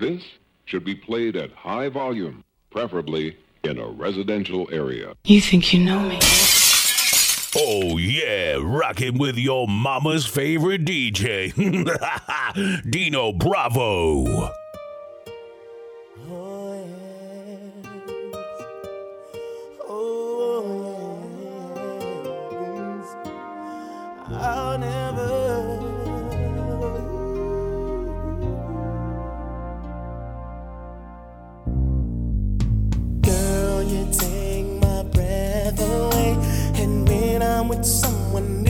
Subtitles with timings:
[0.00, 0.22] This
[0.64, 5.12] should be played at high volume, preferably in a residential area.
[5.24, 6.18] You think you know me?
[7.54, 11.52] Oh, yeah, rocking with your mama's favorite DJ,
[12.90, 14.50] Dino Bravo.
[37.82, 38.69] someone new.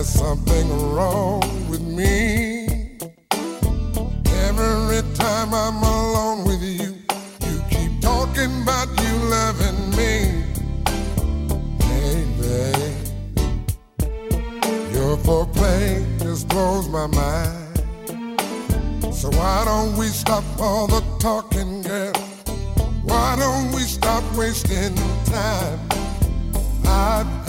[0.00, 2.96] There's something wrong with me.
[4.48, 6.96] Every time I'm alone with you,
[7.46, 10.42] you keep talking about you loving me.
[11.84, 12.24] Hey,
[14.94, 17.76] your foreplay just blows my mind.
[19.14, 22.14] So why don't we stop all the talking, girl?
[23.04, 24.94] Why don't we stop wasting
[25.26, 25.78] time?
[26.86, 27.39] I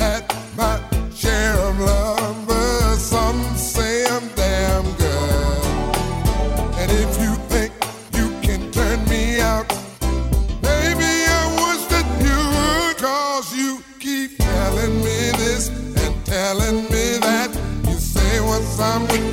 [18.91, 19.30] time with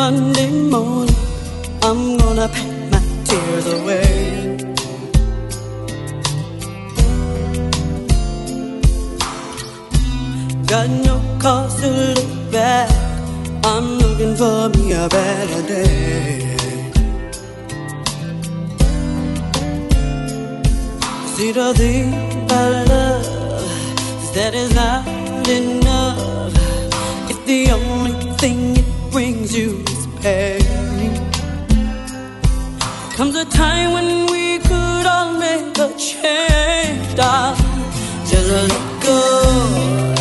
[0.00, 1.14] Monday morning,
[1.82, 4.56] I'm gonna pack my tears away.
[10.64, 12.88] Got no cause to look back.
[13.62, 16.56] I'm looking for me a better day.
[21.34, 22.14] See the thing
[22.44, 23.26] about love
[24.22, 25.06] is that it's not
[25.46, 26.54] enough.
[27.28, 29.89] If the only thing it brings you
[30.22, 30.60] pain.
[33.16, 37.84] Comes a time when we could all make a change, darling.
[38.26, 40.19] Just let go.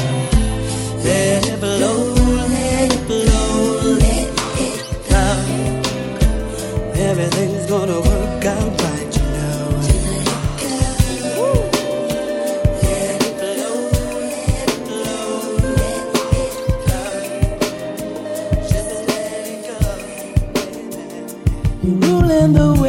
[21.81, 22.88] You're ruling the way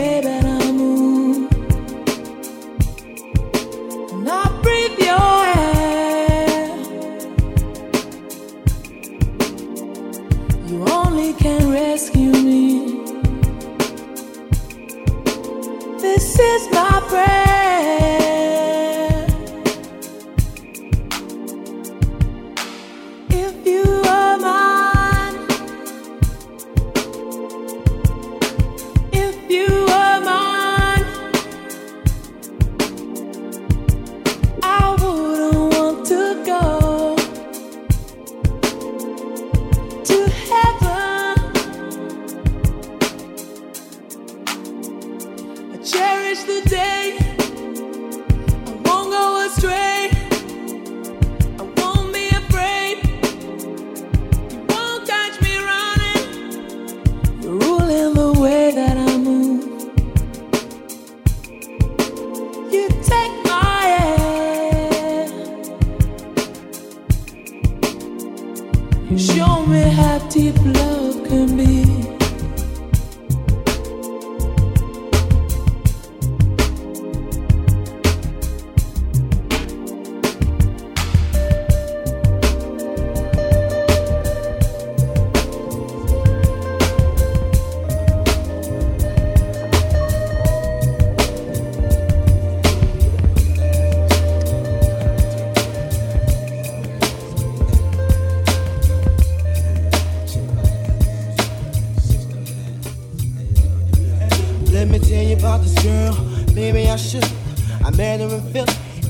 [71.30, 71.99] can be.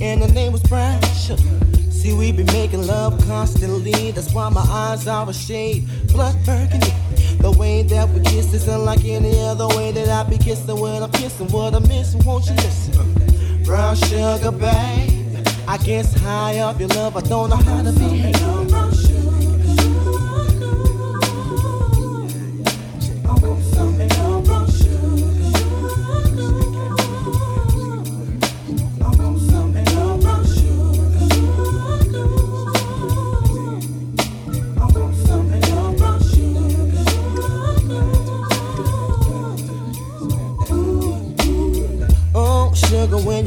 [0.00, 1.42] And her name was Brown Sugar.
[1.90, 4.10] See, we be making love constantly.
[4.12, 6.92] That's why my eyes are a shade blood burgundy.
[7.40, 11.02] The way that we kiss isn't like any other way that I be kissing when
[11.02, 11.48] I'm kissing.
[11.48, 13.62] What I'm missing, won't you listen?
[13.64, 15.46] Brown sugar, babe.
[15.68, 18.19] I guess high off your love, I don't know how to behave.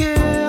[0.00, 0.39] Hey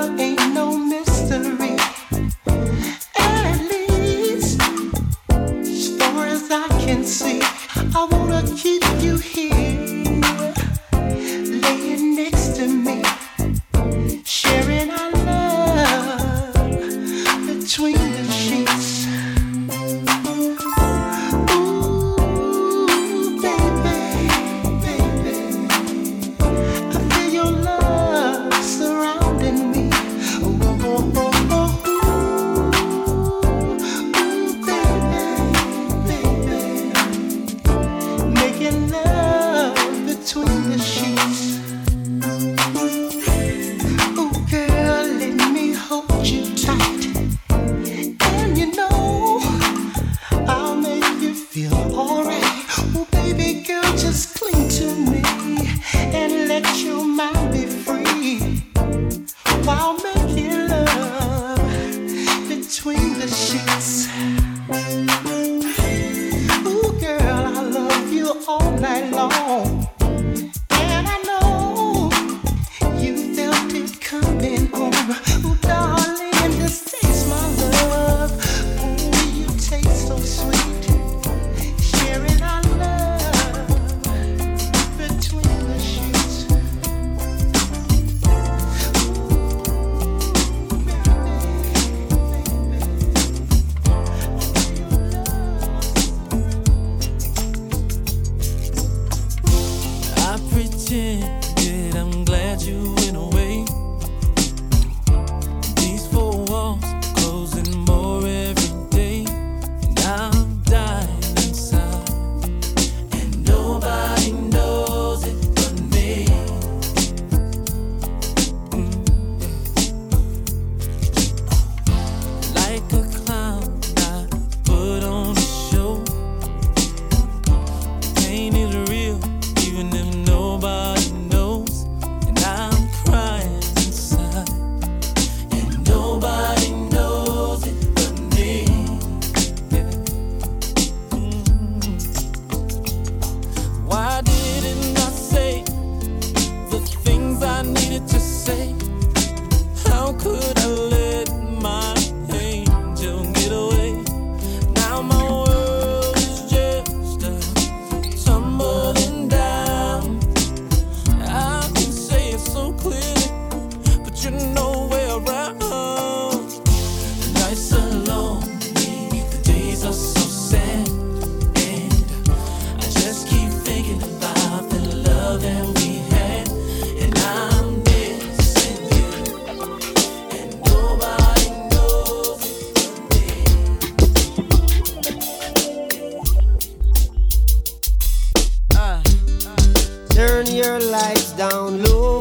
[190.22, 192.20] your lights down low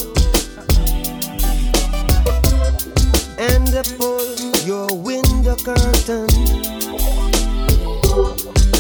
[3.39, 4.25] and pull
[4.65, 6.29] your window curtain.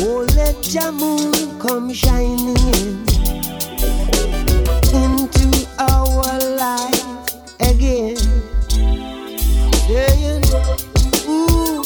[0.02, 3.04] Oh, let your moon come shining in
[5.04, 7.04] into our life
[7.60, 8.16] again.
[9.86, 10.44] Saying,
[11.28, 11.82] ooh,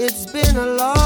[0.00, 0.99] it's been a long